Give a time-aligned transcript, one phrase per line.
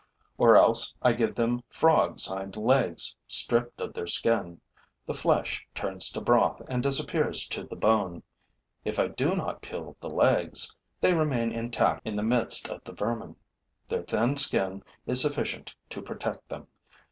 [0.35, 4.59] Or else I give them frogs' hind legs, stripped of their skin.
[5.05, 8.23] The flesh turns to broth and disappears to the bone.
[8.83, 12.93] If I do not peel the legs, they remain intact in the midst of the
[12.93, 13.35] vermin.
[13.87, 16.65] Their thin skin is sufficient to protect them.